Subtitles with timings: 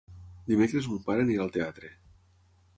[0.51, 1.95] Dimecres mon pare anirà al teatre.